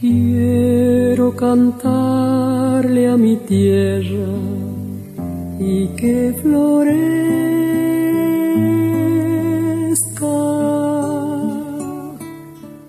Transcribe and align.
Quiero 0.00 1.36
cantarle 1.36 3.06
a 3.06 3.18
mi 3.18 3.36
tierra 3.36 4.32
y 5.58 5.88
que 5.88 6.34
florezca. 6.40 6.96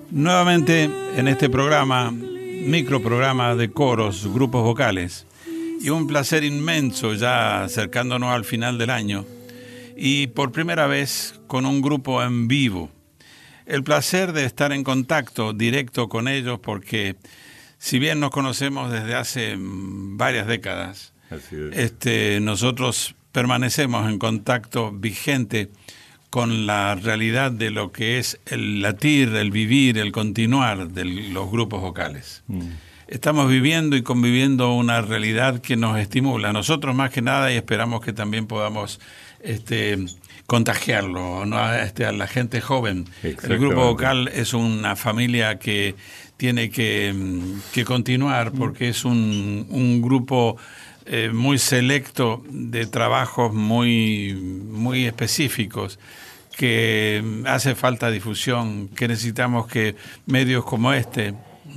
Nuevamente 0.09 0.89
en 1.17 1.27
este 1.27 1.49
programa, 1.49 2.11
microprograma 2.11 3.55
de 3.55 3.69
coros, 3.71 4.33
grupos 4.33 4.63
vocales, 4.63 5.27
y 5.81 5.89
un 5.89 6.07
placer 6.07 6.45
inmenso 6.45 7.13
ya 7.13 7.65
acercándonos 7.65 8.33
al 8.33 8.45
final 8.45 8.77
del 8.77 8.89
año, 8.89 9.25
y 9.97 10.27
por 10.27 10.53
primera 10.53 10.87
vez 10.87 11.41
con 11.47 11.65
un 11.65 11.81
grupo 11.81 12.23
en 12.23 12.47
vivo 12.47 12.89
el 13.71 13.83
placer 13.83 14.33
de 14.33 14.43
estar 14.43 14.73
en 14.73 14.83
contacto 14.83 15.53
directo 15.53 16.09
con 16.09 16.27
ellos 16.27 16.59
porque 16.59 17.15
si 17.79 17.99
bien 17.99 18.19
nos 18.19 18.29
conocemos 18.29 18.91
desde 18.91 19.15
hace 19.15 19.55
mm, 19.55 20.17
varias 20.17 20.45
décadas, 20.45 21.13
este, 21.71 22.41
nosotros 22.41 23.15
permanecemos 23.31 24.09
en 24.09 24.19
contacto 24.19 24.91
vigente 24.91 25.69
con 26.29 26.65
la 26.65 26.95
realidad 26.95 27.51
de 27.51 27.71
lo 27.71 27.93
que 27.93 28.19
es 28.19 28.39
el 28.45 28.81
latir, 28.81 29.29
el 29.35 29.51
vivir, 29.51 29.97
el 29.97 30.11
continuar 30.11 30.89
de 30.89 31.05
los 31.05 31.49
grupos 31.49 31.81
vocales. 31.81 32.43
Mm. 32.47 32.71
Estamos 33.11 33.49
viviendo 33.49 33.97
y 33.97 34.03
conviviendo 34.03 34.73
una 34.73 35.01
realidad 35.01 35.59
que 35.59 35.75
nos 35.75 35.99
estimula, 35.99 36.53
nosotros 36.53 36.95
más 36.95 37.11
que 37.11 37.21
nada, 37.21 37.51
y 37.51 37.57
esperamos 37.57 37.99
que 37.99 38.13
también 38.13 38.47
podamos 38.47 39.01
este, 39.41 39.97
contagiarlo 40.45 41.45
¿no? 41.45 41.73
este, 41.73 42.05
a 42.05 42.13
la 42.13 42.25
gente 42.25 42.61
joven. 42.61 43.05
El 43.21 43.59
grupo 43.59 43.83
vocal 43.83 44.29
es 44.29 44.53
una 44.53 44.95
familia 44.95 45.59
que 45.59 45.95
tiene 46.37 46.69
que, 46.69 47.13
mm, 47.13 47.81
continuar 47.83 48.53
porque 48.53 48.87
es 48.87 49.03
un, 49.03 49.67
un 49.69 50.01
grupo 50.01 50.55
eh, 51.05 51.31
muy 51.33 51.57
selecto 51.57 52.41
de 52.49 52.85
trabajos 52.85 53.53
muy, 53.53 54.35
muy 54.35 55.05
específicos 55.05 55.99
que 56.55 57.21
hace 57.45 57.75
falta 57.75 58.09
difusión, 58.09 58.87
que 58.87 59.09
necesitamos 59.09 59.67
que 59.67 59.97
medios 60.27 60.63
como 60.63 60.93
este, 60.93 61.33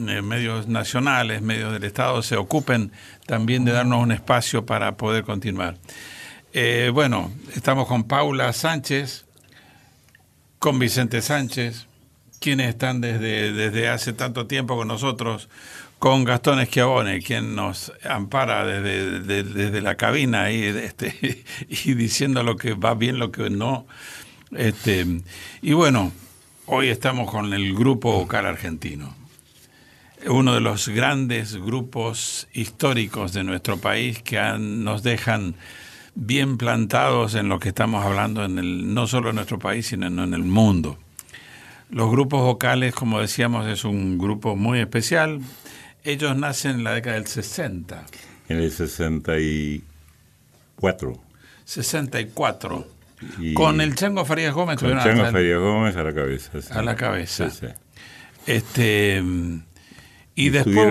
eh, 0.09 0.23
medios 0.23 0.69
nacionales, 0.69 1.43
medios 1.43 1.73
del 1.73 1.85
Estado, 1.85 2.23
se 2.23 2.37
ocupen 2.37 2.93
también 3.27 3.65
de 3.65 3.73
darnos 3.73 4.03
un 4.03 4.13
espacio 4.13 4.67
para 4.67 4.97
poder 4.97 5.25
continuar. 5.25 5.77
Eh, 6.53 6.91
bueno, 6.93 7.33
estamos 7.55 7.89
con 7.89 8.05
Paula 8.05 8.53
Sánchez, 8.53 9.25
con 10.59 10.79
Vicente 10.79 11.21
Sánchez, 11.21 11.87
quienes 12.41 12.69
están 12.69 13.01
desde, 13.01 13.53
desde 13.53 13.89
hace 13.89 14.13
tanto 14.13 14.47
tiempo 14.47 14.77
con 14.77 14.89
nosotros, 14.89 15.49
con 15.99 16.25
Gastón 16.25 16.61
Esquiabone, 16.61 17.23
quien 17.23 17.55
nos 17.55 17.91
ampara 18.05 18.67
desde, 18.67 19.81
la 19.81 19.95
cabina 19.97 20.51
y, 20.51 20.63
este, 20.65 21.45
y 21.69 21.95
diciendo 21.95 22.43
lo 22.43 22.57
que 22.57 22.75
va 22.75 22.95
bien, 22.95 23.19
lo 23.19 23.33
que 23.33 23.49
no. 23.49 23.87
Este, 24.55 25.07
y 25.63 25.73
bueno, 25.73 26.13
hoy 26.67 26.89
estamos 26.89 27.31
con 27.31 27.53
el 27.55 27.75
grupo 27.75 28.13
vocal 28.13 28.47
argentino, 28.47 29.15
uno 30.27 30.55
de 30.55 30.61
los 30.61 30.89
grandes 30.89 31.57
grupos 31.57 32.47
históricos 32.53 33.33
de 33.33 33.43
nuestro 33.45 33.79
país 33.79 34.21
que 34.23 34.39
nos 34.59 35.03
dejan 35.03 35.55
bien 36.15 36.59
plantados 36.59 37.35
en 37.35 37.49
lo 37.49 37.59
que 37.59 37.71
estamos 37.71 38.05
hablando, 38.05 38.45
en 38.45 38.59
el, 38.59 38.93
no 38.95 39.07
solo 39.07 39.31
en 39.31 39.37
nuestro 39.37 39.59
país, 39.59 39.87
sino 39.87 40.07
en 40.07 40.35
el 40.35 40.45
mundo. 40.45 40.99
Los 41.91 42.11
grupos 42.11 42.43
vocales, 42.43 42.95
como 42.95 43.21
decíamos, 43.21 43.67
es 43.67 43.85
un 43.85 44.19
grupo 44.19 44.57
muy 44.57 44.81
especial. 44.81 45.41
Ellos 46.03 46.37
nacen 46.37 46.77
en 46.77 46.85
la 46.85 46.93
década 46.93 47.17
del 47.17 47.27
60. 47.27 48.07
En 48.49 48.59
el 48.59 48.71
64. 48.71 51.21
64. 51.65 52.87
con 53.55 53.81
el 53.81 53.95
Chango 53.95 54.25
Farías 54.25 54.55
Gómez. 54.55 54.79
Con 54.79 54.91
el 54.91 54.99
Chango 54.99 55.31
Farías 55.31 55.61
Gómez 55.61 55.97
a 55.97 56.03
la 56.03 56.15
cabeza. 56.15 56.51
A 56.71 56.83
la 56.83 56.97
cabeza. 56.97 57.49
Este, 58.47 59.23
y, 60.35 60.51
después... 60.51 60.89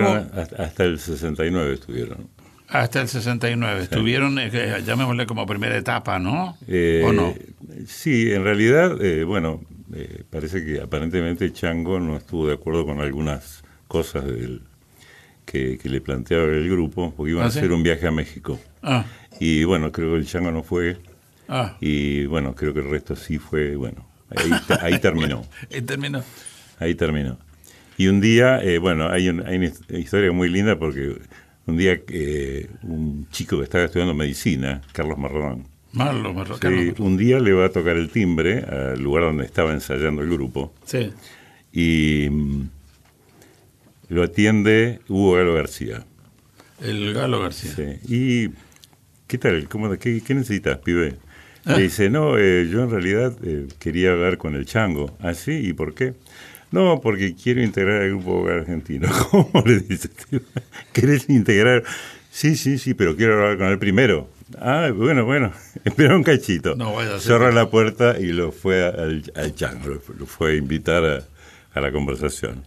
Hasta 0.58 0.84
el 0.84 0.98
69 0.98 1.74
estuvieron. 1.74 2.28
Hasta 2.68 3.02
el 3.02 3.08
69. 3.08 3.82
Estuvieron, 3.82 4.38
eh, 4.38 4.82
llamémosle 4.84 5.26
como 5.26 5.46
primera 5.46 5.76
etapa, 5.76 6.18
¿no? 6.18 6.56
Eh, 6.66 7.04
¿O 7.06 7.12
no? 7.12 7.34
Sí, 7.86 8.32
en 8.32 8.42
realidad, 8.42 9.00
eh, 9.04 9.24
bueno, 9.24 9.62
parece 10.30 10.64
que 10.64 10.80
aparentemente 10.80 11.52
Chango 11.52 12.00
no 12.00 12.16
estuvo 12.16 12.48
de 12.48 12.54
acuerdo 12.54 12.84
con 12.84 13.00
algunas 13.00 13.62
cosas 13.86 14.24
del, 14.24 14.62
que, 15.44 15.78
le 15.84 16.00
planteaba 16.00 16.44
el 16.44 16.68
grupo, 16.68 17.14
porque 17.16 17.32
iban 17.32 17.42
a 17.42 17.46
¿Ah, 17.46 17.48
hacer 17.48 17.72
un 17.72 17.82
viaje 17.82 18.06
a 18.06 18.10
México. 18.10 18.58
Ah. 18.82 19.04
Y 19.38 19.64
bueno, 19.64 19.92
creo 19.92 20.12
que 20.12 20.18
el 20.18 20.26
Chango 20.26 20.50
no 20.50 20.62
fue. 20.62 20.98
Ah. 21.48 21.76
Y 21.80 22.26
bueno, 22.26 22.54
creo 22.54 22.72
que 22.72 22.80
el 22.80 22.90
resto 22.90 23.14
sí 23.14 23.38
fue, 23.38 23.76
bueno, 23.76 24.06
ahí, 24.80 24.98
terminó. 24.98 25.44
ahí 25.70 25.80
terminó. 25.80 26.24
Ahí 26.78 26.94
terminó. 26.94 27.38
Y 27.96 28.08
un 28.08 28.20
día, 28.20 28.60
bueno, 28.80 29.08
hay, 29.08 29.28
hay 29.28 29.56
una 29.56 29.98
historia 29.98 30.32
muy 30.32 30.48
linda 30.48 30.78
porque 30.78 31.16
un 31.66 31.76
día 31.76 32.04
que 32.04 32.68
un 32.82 33.28
chico 33.30 33.58
que 33.58 33.64
estaba 33.64 33.84
estudiando 33.84 34.14
medicina, 34.14 34.82
Carlos 34.92 35.16
Marrón, 35.16 35.66
un 36.98 37.16
día 37.16 37.38
le 37.38 37.52
va 37.52 37.66
a 37.66 37.68
tocar 37.68 37.96
el 37.96 38.10
timbre 38.10 38.64
al 38.64 39.00
lugar 39.00 39.24
donde 39.24 39.44
estaba 39.44 39.72
ensayando 39.72 40.22
el 40.22 40.30
grupo. 40.30 40.74
Sí. 40.84 41.12
Y 41.72 42.28
mm, 42.30 42.68
lo 44.08 44.24
atiende 44.24 45.00
Hugo 45.08 45.34
Galo 45.34 45.54
García. 45.54 46.04
El 46.80 47.14
Galo 47.14 47.40
García. 47.40 47.72
Sí. 47.76 47.98
¿Y 48.08 48.50
qué 49.28 49.38
tal? 49.38 49.68
¿Cómo, 49.68 49.96
qué, 49.96 50.22
necesitas, 50.30 50.78
pibe? 50.78 51.16
Le 51.64 51.82
dice, 51.82 52.10
no, 52.10 52.36
eh, 52.38 52.68
yo 52.68 52.82
en 52.82 52.90
realidad 52.90 53.36
eh, 53.44 53.68
quería 53.78 54.12
hablar 54.12 54.36
con 54.36 54.56
el 54.56 54.66
chango. 54.66 55.16
¿Ah, 55.20 55.34
sí? 55.34 55.52
¿Y 55.52 55.72
por 55.74 55.94
qué? 55.94 56.14
No, 56.74 57.00
porque 57.00 57.36
quiero 57.36 57.62
integrar 57.62 58.02
el 58.02 58.16
grupo 58.16 58.48
argentino. 58.48 59.08
¿Cómo 59.30 59.62
le 59.64 59.78
dices? 59.78 60.10
¿Querés 60.92 61.30
integrar? 61.30 61.84
Sí, 62.32 62.56
sí, 62.56 62.78
sí, 62.78 62.94
pero 62.94 63.14
quiero 63.14 63.34
hablar 63.34 63.58
con 63.58 63.68
él 63.68 63.78
primero. 63.78 64.28
Ah, 64.58 64.90
bueno, 64.92 65.24
bueno, 65.24 65.52
espera 65.84 66.16
un 66.16 66.24
cachito. 66.24 66.74
No 66.74 66.92
Cerra 67.20 67.52
la 67.52 67.70
puerta 67.70 68.18
y 68.18 68.32
lo 68.32 68.50
fue 68.50 68.84
al, 68.84 69.22
al 69.36 69.54
chango, 69.54 70.00
lo, 70.18 70.26
fue 70.26 70.50
a 70.50 70.54
invitar 70.56 71.04
a, 71.04 71.22
a 71.74 71.80
la 71.80 71.92
conversación. 71.92 72.64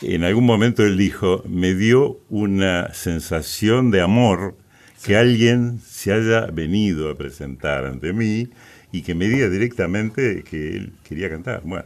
En 0.00 0.24
algún 0.24 0.44
momento 0.44 0.82
él 0.82 0.96
dijo, 0.96 1.44
me 1.48 1.74
dio 1.74 2.18
una 2.30 2.92
sensación 2.94 3.92
de 3.92 4.00
amor 4.00 4.56
que 5.04 5.16
alguien 5.16 5.78
se 5.86 6.12
haya 6.12 6.46
venido 6.46 7.12
a 7.12 7.16
presentar 7.16 7.84
ante 7.84 8.12
mí 8.12 8.48
y 8.90 9.02
que 9.02 9.14
me 9.14 9.28
diga 9.28 9.48
directamente 9.48 10.42
que 10.42 10.76
él 10.76 10.92
quería 11.04 11.30
cantar. 11.30 11.62
Bueno, 11.64 11.84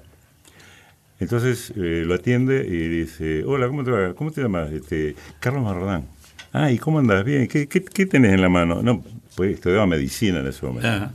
entonces 1.18 1.72
eh, 1.76 2.04
lo 2.06 2.14
atiende 2.14 2.66
y 2.66 2.88
dice, 2.88 3.44
hola, 3.44 3.68
¿cómo 3.68 3.84
te, 3.84 3.90
va? 3.90 4.14
¿Cómo 4.14 4.30
te 4.30 4.42
llamas? 4.42 4.70
Este, 4.70 5.14
Carlos 5.40 5.62
Marrodán. 5.62 6.06
Ah, 6.52 6.70
¿y 6.70 6.78
cómo 6.78 6.98
andas? 6.98 7.24
Bien, 7.24 7.46
¿qué, 7.48 7.68
qué, 7.68 7.84
qué 7.84 8.06
tenés 8.06 8.32
en 8.32 8.42
la 8.42 8.48
mano? 8.48 8.82
No, 8.82 9.02
pues 9.34 9.54
estudiaba 9.54 9.86
medicina 9.86 10.40
en 10.40 10.46
ese 10.46 10.64
momento. 10.64 11.12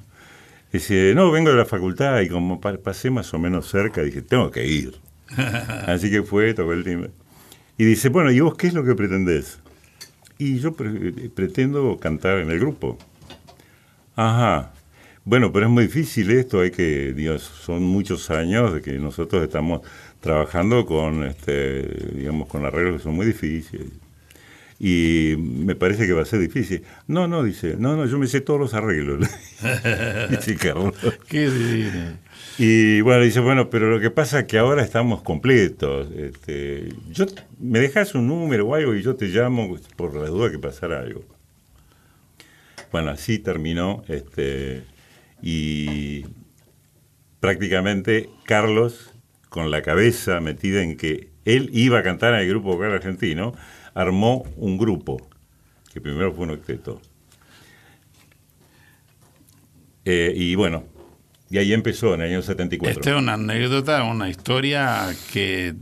Dice, 0.72 1.14
no, 1.16 1.32
vengo 1.32 1.50
de 1.50 1.58
la 1.58 1.66
facultad 1.66 2.22
y 2.22 2.30
como 2.30 2.62
pasé 2.62 3.10
más 3.10 3.34
o 3.34 3.40
menos 3.40 3.68
cerca, 3.70 4.02
dije, 4.02 4.22
tengo 4.22 4.52
que 4.52 4.66
ir. 4.66 4.96
Así 5.88 6.10
que 6.10 6.24
fue, 6.24 6.54
tocó 6.54 6.74
el 6.74 6.84
timbre. 6.84 7.12
Y 7.78 7.86
dice, 7.86 8.10
bueno, 8.10 8.32
¿y 8.32 8.40
vos 8.40 8.56
qué 8.56 8.68
es 8.68 8.74
lo 8.74 8.84
que 8.84 8.96
pretendés? 8.96 9.60
Y 10.38 10.60
yo 10.60 10.74
pretendo 10.74 11.98
cantar 12.00 12.40
en 12.40 12.50
el 12.50 12.60
grupo. 12.60 12.98
Ajá. 14.16 14.72
Bueno, 15.24 15.52
pero 15.52 15.68
es 15.68 15.72
muy 15.72 15.84
difícil 15.84 16.32
esto, 16.32 16.62
hay 16.62 16.72
que, 16.72 17.14
Dios, 17.14 17.44
son 17.44 17.84
muchos 17.84 18.32
años 18.32 18.74
de 18.74 18.82
que 18.82 18.94
nosotros 18.94 19.44
estamos 19.44 19.82
trabajando 20.20 20.86
con, 20.86 21.24
este, 21.24 21.84
digamos, 22.16 22.48
con 22.48 22.66
arreglos 22.66 22.98
que 22.98 23.04
son 23.04 23.14
muy 23.14 23.28
difíciles. 23.28 23.88
Y 24.80 25.36
me 25.38 25.76
parece 25.76 26.08
que 26.08 26.14
va 26.14 26.24
a 26.24 26.26
ser 26.26 26.40
difícil. 26.40 26.82
No, 27.06 27.28
no, 27.28 27.44
dice, 27.44 27.76
no, 27.78 27.96
no, 27.96 28.08
yo 28.08 28.18
me 28.18 28.26
sé 28.26 28.42
todos 28.42 28.60
los 28.60 28.74
arreglos. 28.74 29.20
dice 30.32 30.56
Carlos. 30.56 30.96
Qué 31.28 31.52
divino. 31.52 32.18
Y 32.58 33.02
bueno, 33.02 33.24
dice, 33.24 33.42
bueno, 33.42 33.70
pero 33.70 33.92
lo 33.92 34.00
que 34.00 34.10
pasa 34.10 34.40
es 34.40 34.46
que 34.46 34.58
ahora 34.58 34.82
estamos 34.82 35.22
completos. 35.22 36.08
Este, 36.18 36.90
yo, 37.12 37.28
me 37.60 37.80
dejas 37.80 38.16
un 38.16 38.28
número 38.28 38.68
o 38.68 38.74
algo 38.74 38.96
y 38.96 39.04
yo 39.04 39.16
te 39.16 39.28
llamo 39.28 39.78
por 39.96 40.16
la 40.16 40.28
duda 40.28 40.50
que 40.50 40.58
pasara 40.58 41.00
algo. 41.00 41.24
Bueno, 42.92 43.12
así 43.12 43.38
terminó 43.38 44.04
este, 44.08 44.84
y 45.42 46.26
prácticamente 47.40 48.30
Carlos, 48.46 49.14
con 49.50 49.72
la 49.72 49.82
cabeza 49.82 50.40
metida 50.40 50.82
en 50.84 50.98
que 50.98 51.30
él 51.46 51.70
iba 51.74 52.00
a 52.00 52.04
cantar 52.04 52.34
en 52.34 52.42
el 52.42 52.50
grupo 52.50 52.76
vocal 52.76 52.94
argentino, 52.94 53.54
armó 53.94 54.44
un 54.58 54.78
grupo, 54.78 55.30
que 55.94 56.02
primero 56.02 56.32
fue 56.34 56.46
un 56.46 56.52
octeto. 56.52 57.02
Eh, 60.06 60.34
y 60.36 60.56
bueno, 60.56 60.86
y 61.50 61.58
ahí 61.58 61.74
empezó 61.74 62.14
en 62.14 62.22
el 62.22 62.30
año 62.30 62.42
74. 62.42 63.00
Esta 63.00 63.12
es 63.12 63.18
una 63.18 63.34
anécdota, 63.34 64.04
una 64.04 64.30
historia 64.30 65.14
que 65.32 65.76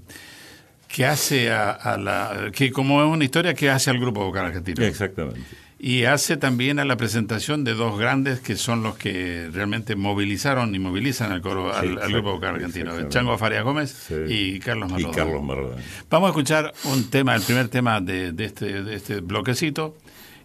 que 0.90 1.06
hace 1.06 1.52
a, 1.52 1.98
la 1.98 2.52
que 2.52 2.72
como 2.72 3.02
es 3.02 3.08
una 3.08 3.24
historia 3.24 3.54
que 3.54 3.70
hace 3.70 3.92
al 3.92 4.00
grupo 4.00 4.26
vocal 4.26 4.48
argentino. 4.48 4.84
Exactamente. 4.84 5.40
Y 5.82 6.04
hace 6.04 6.36
también 6.36 6.78
a 6.80 6.86
la 6.86 6.98
presentación 6.98 7.64
de 7.64 7.74
dos 7.74 7.98
grandes 7.98 8.42
que 8.42 8.58
son 8.58 8.84
los 8.84 8.98
que 8.98 9.50
realmente 9.54 9.96
movilizaron 9.96 10.76
y 10.76 10.80
movilizan 10.80 11.32
al, 11.32 11.42
coro, 11.42 11.74
al, 11.74 11.96
grupo 12.12 12.34
vocal 12.34 12.56
argentino, 12.56 13.08
Chango 13.08 13.38
Faria 13.38 13.62
Gómez 13.62 14.10
y 14.28 14.60
Carlos 14.60 14.92
Marrodán. 14.92 15.12
Y 15.12 15.16
Carlos 15.16 15.44
Marrodán. 15.44 15.80
Vamos 16.10 16.28
a 16.28 16.30
escuchar 16.32 16.74
un 16.84 17.10
tema, 17.10 17.34
el 17.34 17.42
primer 17.42 17.70
tema 17.70 18.02
de, 18.02 18.34
de, 18.34 18.44
este, 18.44 18.84
de 18.84 18.94
este 18.94 19.22
bloquecito 19.22 19.96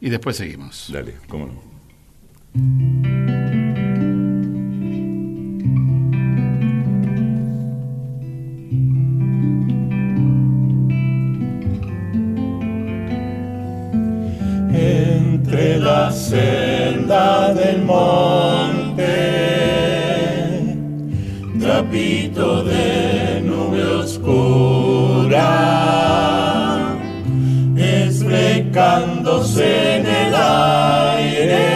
y 0.01 0.09
después 0.09 0.37
seguimos. 0.37 0.89
Dale, 0.93 1.15
cómo 1.29 1.47
no. 1.47 3.24
Trapito 21.65 22.63
de 22.63 23.41
nube 23.43 23.83
oscura, 24.03 25.49
esbrecándose 27.75 29.65
en 29.97 30.07
el 30.07 30.35
aire, 30.35 31.67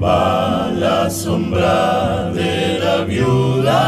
va 0.00 0.70
la 0.70 1.10
sombra 1.10 2.30
de 2.30 2.78
la 2.78 3.04
viuda, 3.04 3.82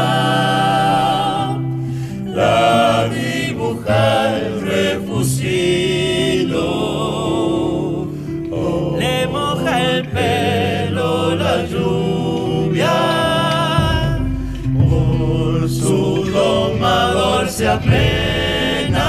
la 2.35 3.07
dibuja 3.07 4.37
el 4.39 4.61
refusilo 4.61 6.17
el 9.79 10.07
pelo 10.09 11.35
la 11.35 11.65
lluvia, 11.65 12.16
domador 17.57 17.57
se 17.57 17.67
apena, 17.67 19.03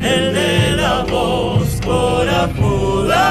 el 0.00 0.34
de 0.34 0.76
la 0.76 1.04
voz 1.10 1.80
corajuda, 1.84 3.26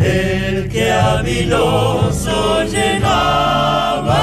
el 0.00 0.68
que 0.68 0.90
habiloso 0.90 2.64
llenaba, 2.64 4.18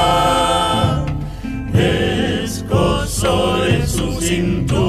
escosor 2.44 3.70
en 3.70 3.88
su 3.88 4.20
cintura. 4.20 4.81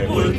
Pueblo. 0.00 0.35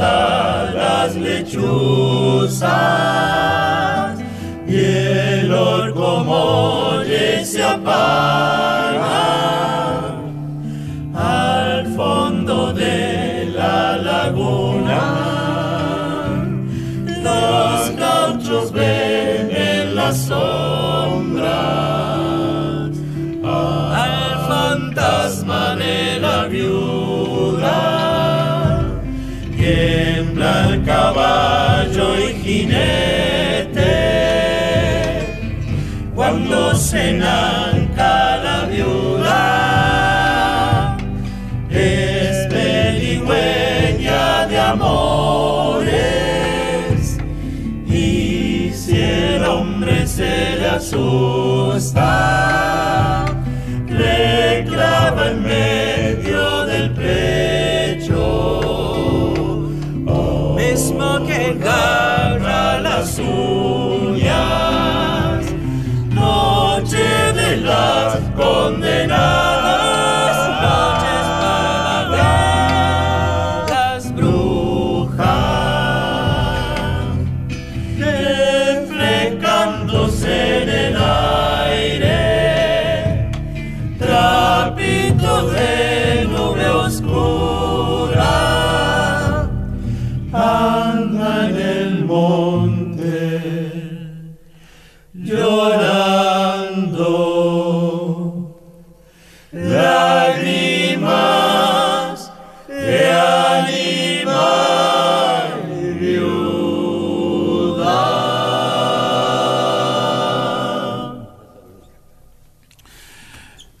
A 0.00 0.70
las 0.74 1.14
lechuzas 1.16 2.68
y 4.68 4.76
el 4.76 5.52
orco 5.52 6.24
se 7.44 7.62
apaga 7.62 8.67
sombras 20.16 21.68
al 23.44 24.38
fantasma 24.48 25.76
de 25.76 26.20
la 26.20 26.44
viuda 26.46 27.78
tiembla 29.56 30.68
el 30.70 30.84
caballo 30.84 32.18
y 32.18 32.32
jinete 32.42 33.98
cuando 36.14 36.74
se 36.74 37.12
asusta 50.78 52.14
le 53.88 54.64
clava 54.64 55.30
en 55.30 55.42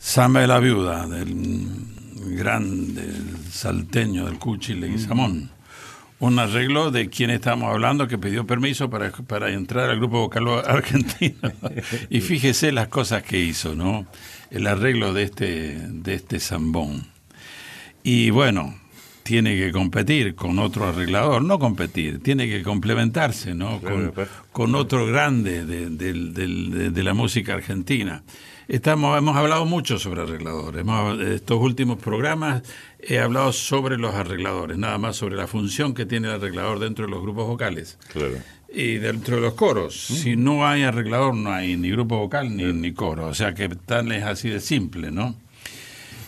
Samba 0.08 0.40
de 0.40 0.46
la 0.46 0.58
viuda 0.58 1.06
del 1.06 1.68
grande 2.34 3.04
salteño 3.50 4.24
del 4.24 4.38
Cuchi 4.38 4.72
Leguizamón 4.72 5.50
un 6.20 6.38
arreglo 6.38 6.90
de 6.90 7.10
quien 7.10 7.28
estamos 7.28 7.70
hablando 7.70 8.08
que 8.08 8.16
pidió 8.16 8.46
permiso 8.46 8.88
para, 8.88 9.12
para 9.12 9.52
entrar 9.52 9.90
al 9.90 9.98
grupo 9.98 10.20
vocal 10.20 10.48
argentino. 10.66 11.52
y 12.08 12.22
fíjese 12.22 12.72
las 12.72 12.88
cosas 12.88 13.22
que 13.22 13.38
hizo, 13.38 13.74
¿no? 13.74 14.06
El 14.50 14.66
arreglo 14.66 15.12
de 15.12 15.24
este, 15.24 15.76
de 15.76 16.14
este 16.14 16.40
zambón. 16.40 17.04
Y 18.02 18.30
bueno, 18.30 18.78
tiene 19.24 19.58
que 19.58 19.70
competir 19.72 20.34
con 20.34 20.58
otro 20.58 20.88
arreglador, 20.88 21.44
no 21.44 21.58
competir, 21.58 22.22
tiene 22.22 22.48
que 22.48 22.62
complementarse 22.62 23.52
¿no? 23.52 23.78
con, 23.82 24.14
con 24.52 24.74
otro 24.74 25.04
grande 25.04 25.66
de, 25.66 25.90
de, 25.90 26.90
de, 26.90 27.02
la 27.02 27.12
música 27.12 27.52
argentina. 27.52 28.22
Estamos, 28.68 29.16
hemos 29.16 29.34
hablado 29.34 29.64
mucho 29.64 29.98
sobre 29.98 30.20
arregladores. 30.20 30.82
Hemos, 30.82 31.18
estos 31.22 31.58
últimos 31.58 31.98
programas 31.98 32.62
he 33.00 33.18
hablado 33.18 33.50
sobre 33.54 33.96
los 33.96 34.14
arregladores, 34.14 34.76
nada 34.76 34.98
más 34.98 35.16
sobre 35.16 35.36
la 35.36 35.46
función 35.46 35.94
que 35.94 36.04
tiene 36.04 36.28
el 36.28 36.34
arreglador 36.34 36.78
dentro 36.78 37.06
de 37.06 37.10
los 37.10 37.22
grupos 37.22 37.46
vocales. 37.46 37.96
Claro. 38.12 38.34
Y 38.70 38.96
dentro 38.96 39.36
de 39.36 39.42
los 39.42 39.54
coros. 39.54 39.98
Si 39.98 40.36
no 40.36 40.66
hay 40.66 40.82
arreglador, 40.82 41.34
no 41.34 41.50
hay 41.50 41.78
ni 41.78 41.90
grupo 41.90 42.18
vocal 42.18 42.54
ni, 42.54 42.70
ni 42.74 42.92
coro. 42.92 43.28
O 43.28 43.34
sea 43.34 43.54
que 43.54 43.70
tal 43.70 44.12
es 44.12 44.24
así 44.24 44.50
de 44.50 44.60
simple, 44.60 45.10
¿no? 45.10 45.34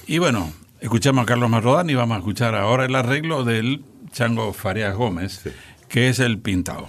Y 0.06 0.16
bueno, 0.16 0.50
escuchamos 0.80 1.25
a 1.25 1.26
Carlos 1.26 1.50
Marrodán 1.50 1.90
y 1.90 1.94
vamos 1.94 2.14
a 2.14 2.18
escuchar 2.20 2.54
ahora 2.54 2.87
el 2.87 2.94
arreglo 2.94 3.44
del 3.44 3.85
Chango 4.12 4.54
Farias 4.54 4.97
Gómez, 4.97 5.42
que 5.90 6.09
es 6.09 6.18
el 6.18 6.38
pintado. 6.38 6.88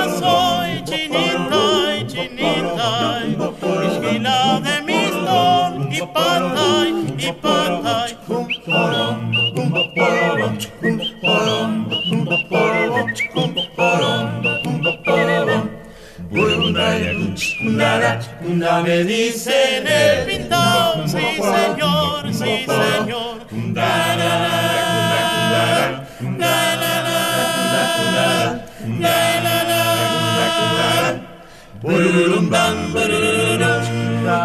Me 18.61 19.03
dicen 19.03 19.87
el 19.87 20.25
pintado, 20.27 21.07
sí 21.07 21.17
señor, 21.17 22.31
sí 22.31 22.65
señor. 22.67 23.47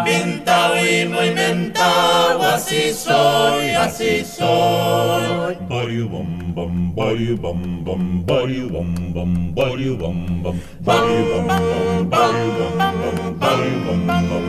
Pintado 0.03 0.75
y 0.83 1.05
muy 1.05 1.31
mentado, 1.31 2.16
así 2.57 2.93
soy, 2.93 3.69
así 3.75 4.25
soy. 4.25 5.55
Bum, 5.55 5.67
body 5.69 6.01
bum 6.03 6.53
bum, 6.55 6.95
body 6.95 7.35
bum 7.35 7.83
bum, 7.83 8.23
body 8.25 8.61
bum 8.73 9.13
bum, 9.13 9.53
body 9.53 9.89
bum 9.95 10.41
bum, 10.43 10.57
body 10.81 11.17
bum 11.29 11.47
bum, 11.47 12.09
body 12.09 12.45
bum 12.57 12.77
bum, 13.01 13.17
body 13.39 13.71
bum 13.85 14.01
bum, 14.07 14.45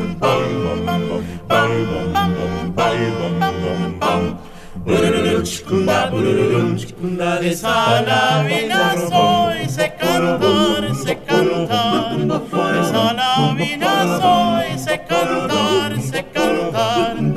body 1.48 1.80
bum 1.90 2.12
bum, 2.14 2.72
body 2.78 3.08
bum 3.18 3.34
bum 3.62 3.98
bum. 4.00 4.38
Bururum 4.86 5.42
chikunda, 5.44 6.08
bururum 6.10 6.78
chikunda 6.78 7.40
de 7.40 7.52
Salavina 7.54 8.94
soy, 9.10 9.68
sé 9.68 9.92
cantar, 10.00 10.94
sé 11.04 11.14
cantar. 11.26 12.16
De 12.16 12.82
Salavina 12.90 13.94
soy, 14.18 14.78
sé 14.78 14.96
cantar, 15.06 16.00
sé 16.00 16.24
cantar. 16.32 17.27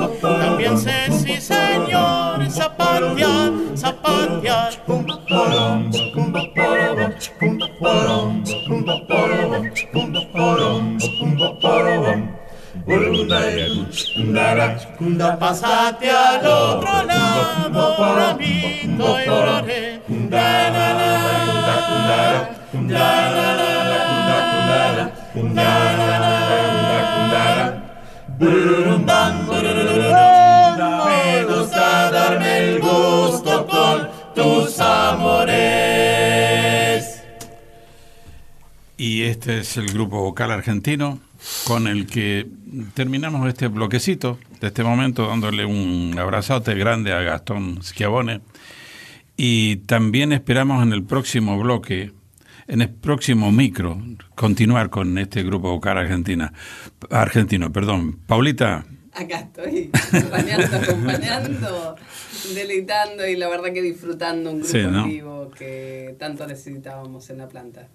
Zapatear, 2.78 3.52
zapatear. 3.76 4.70
Pásate 15.38 16.10
al 16.10 16.46
otro 16.46 17.02
lado, 17.04 17.96
bravito 17.98 19.20
y 19.20 19.26
lloré. 19.26 20.02
La 20.30 20.70
la 20.70 20.88
la, 20.94 21.10
la 21.64 21.76
la 21.78 22.32
la, 22.88 23.12
la 23.12 23.42
la 29.12 29.41
gusta 31.62 32.10
darme 32.10 32.58
el 32.58 32.80
gusto 32.80 33.66
con 33.68 34.08
tus 34.34 34.80
amores. 34.80 35.52
Y 38.96 39.22
este 39.22 39.60
es 39.60 39.76
el 39.76 39.86
grupo 39.92 40.22
vocal 40.22 40.50
argentino 40.50 41.20
con 41.64 41.86
el 41.86 42.06
que 42.06 42.48
terminamos 42.94 43.48
este 43.48 43.68
bloquecito 43.68 44.40
de 44.60 44.66
este 44.68 44.82
momento 44.82 45.28
dándole 45.28 45.64
un 45.64 46.16
abrazote 46.18 46.74
grande 46.74 47.12
a 47.12 47.20
Gastón 47.20 47.80
Schiavone 47.82 48.40
y 49.36 49.76
también 49.76 50.32
esperamos 50.32 50.82
en 50.82 50.92
el 50.92 51.04
próximo 51.04 51.56
bloque 51.58 52.10
en 52.68 52.82
el 52.82 52.90
próximo 52.90 53.50
micro 53.52 54.00
continuar 54.36 54.90
con 54.90 55.18
este 55.18 55.42
grupo 55.42 55.70
vocal 55.70 55.98
argentina 55.98 56.52
argentino 57.10 57.72
perdón 57.72 58.20
Paulita 58.26 58.84
acá 59.14 59.40
estoy 59.40 59.90
acompañando 60.12 60.76
acompañando 60.76 61.96
deleitando 62.54 63.26
y 63.26 63.36
la 63.36 63.48
verdad 63.48 63.72
que 63.72 63.82
disfrutando 63.82 64.50
un 64.50 64.60
grupo 64.60 64.72
Sí, 64.72 64.82
¿no? 64.84 65.06
vivo 65.06 65.50
que 65.50 66.16
tanto 66.18 66.46
necesitábamos 66.46 67.28
en 67.30 67.38
la 67.38 67.48
planta 67.48 67.88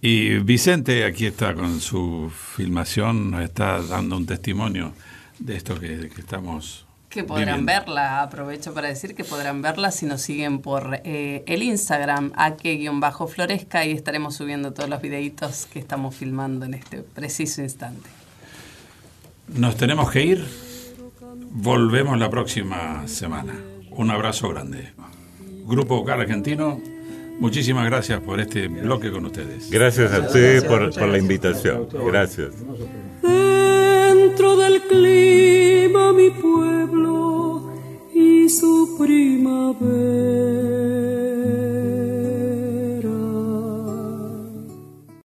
Y 0.00 0.38
Vicente 0.38 1.04
aquí 1.04 1.26
está 1.26 1.54
con 1.54 1.80
su 1.80 2.30
filmación, 2.56 3.30
nos 3.30 3.42
está 3.42 3.82
dando 3.82 4.16
un 4.16 4.26
testimonio 4.26 4.92
de 5.38 5.56
esto 5.56 5.78
que, 5.78 6.08
que 6.08 6.20
estamos. 6.20 6.86
Que 7.08 7.24
podrán 7.24 7.60
viviendo. 7.60 7.72
verla, 7.86 8.22
aprovecho 8.22 8.74
para 8.74 8.88
decir 8.88 9.14
que 9.14 9.24
podrán 9.24 9.62
verla 9.62 9.90
si 9.90 10.04
nos 10.04 10.20
siguen 10.20 10.60
por 10.60 11.00
eh, 11.04 11.42
el 11.46 11.62
Instagram, 11.62 12.32
ake-floresca, 12.36 13.86
y 13.86 13.92
estaremos 13.92 14.36
subiendo 14.36 14.72
todos 14.74 14.90
los 14.90 15.00
videitos 15.00 15.66
que 15.66 15.78
estamos 15.78 16.14
filmando 16.14 16.66
en 16.66 16.74
este 16.74 16.98
preciso 16.98 17.62
instante. 17.62 18.17
Nos 19.56 19.76
tenemos 19.76 20.10
que 20.10 20.24
ir. 20.24 20.44
Volvemos 21.50 22.18
la 22.18 22.30
próxima 22.30 23.06
semana. 23.08 23.54
Un 23.90 24.10
abrazo 24.10 24.48
grande. 24.48 24.92
Grupo 25.66 25.96
Vocal 25.96 26.20
Argentino, 26.20 26.80
muchísimas 27.40 27.86
gracias 27.86 28.20
por 28.20 28.40
este 28.40 28.68
bloque 28.68 29.10
con 29.10 29.26
ustedes. 29.26 29.70
Gracias 29.70 30.12
a 30.12 30.20
ustedes 30.20 30.64
por, 30.64 30.94
por 30.94 31.08
la 31.08 31.18
invitación. 31.18 31.88
Gracias. 32.06 32.52
Dentro 33.22 34.56
del 34.56 34.80
clima 34.82 36.12
mi 36.12 36.30
pueblo 36.30 37.72
y 38.14 38.48
su 38.48 38.96
primavera. 38.98 41.17